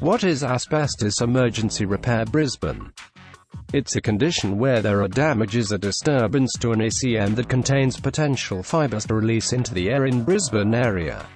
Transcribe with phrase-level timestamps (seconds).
[0.00, 2.90] What is asbestos emergency repair Brisbane?
[3.74, 8.62] It's a condition where there are damages or disturbance to an ACM that contains potential
[8.62, 11.26] fibers to release into the air in Brisbane area.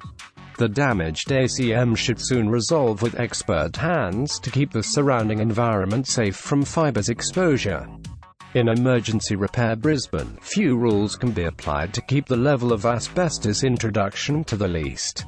[0.56, 6.36] The damaged ACM should soon resolve with expert hands to keep the surrounding environment safe
[6.36, 7.86] from fibers exposure.
[8.54, 13.62] In emergency repair Brisbane, few rules can be applied to keep the level of asbestos
[13.62, 15.26] introduction to the least.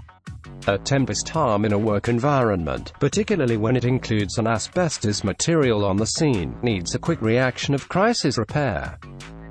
[0.67, 5.97] A tempest harm in a work environment, particularly when it includes an asbestos material on
[5.97, 8.99] the scene, needs a quick reaction of crisis repair.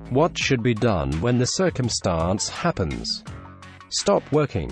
[0.10, 3.24] What should be done when the circumstance happens?
[3.90, 4.72] Stop working.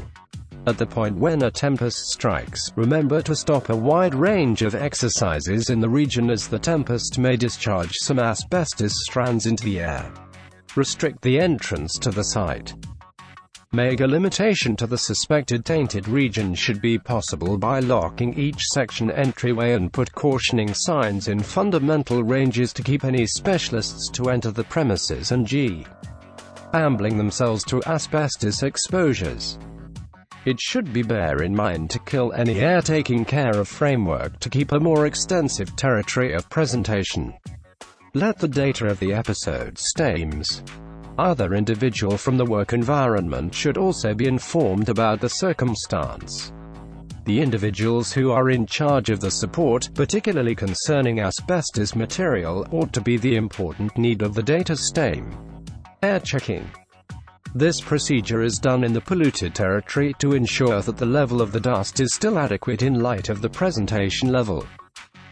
[0.65, 5.69] At the point when a tempest strikes, remember to stop a wide range of exercises
[5.69, 10.11] in the region as the tempest may discharge some asbestos strands into the air.
[10.75, 12.73] Restrict the entrance to the site.
[13.75, 19.73] Mega limitation to the suspected tainted region should be possible by locking each section entryway
[19.73, 25.31] and put cautioning signs in fundamental ranges to keep any specialists to enter the premises
[25.31, 25.87] and g.
[26.75, 29.57] Ambling themselves to asbestos exposures.
[30.45, 34.51] It should be bear in mind to kill any air taking care of framework to
[34.51, 37.33] keep a more extensive territory of presentation.
[38.13, 40.61] Let the data of the episode steams.
[41.19, 46.51] Other individual from the work environment should also be informed about the circumstance.
[47.25, 53.01] The individuals who are in charge of the support, particularly concerning asbestos material, ought to
[53.01, 55.63] be the important need of the data stem.
[56.01, 56.67] Air checking.
[57.53, 61.59] This procedure is done in the polluted territory to ensure that the level of the
[61.59, 64.65] dust is still adequate in light of the presentation level.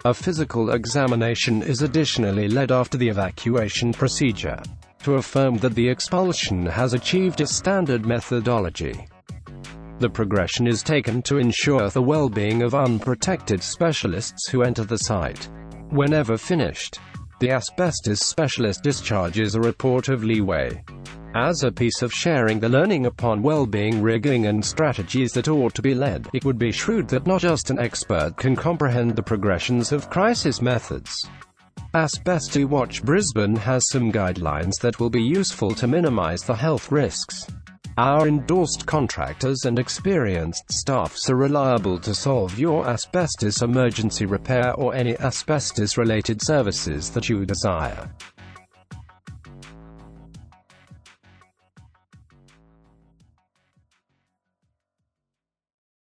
[0.05, 4.61] A physical examination is additionally led after the evacuation procedure
[5.03, 9.07] to affirm that the expulsion has achieved a standard methodology.
[9.99, 15.47] The progression is taken to ensure the well-being of unprotected specialists who enter the site.
[15.89, 16.99] Whenever finished,
[17.39, 20.83] the asbestos specialist discharges a report of leeway.
[21.35, 25.81] As a piece of sharing the learning upon well-being rigging and strategies that ought to
[25.81, 29.91] be led, it would be shrewd that not just an expert can comprehend the progressions
[29.91, 31.29] of crisis methods.
[31.93, 37.45] Asbestos Watch Brisbane has some guidelines that will be useful to minimize the health risks.
[37.97, 44.95] Our endorsed contractors and experienced staffs are reliable to solve your asbestos emergency repair or
[44.95, 48.09] any asbestos related services that you desire.